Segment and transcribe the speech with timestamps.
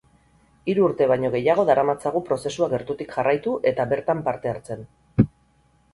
[0.71, 4.83] Hiru urte baino gehiago daramatzagu prozesua gertutik jarraitu eta bertan parte hartzen.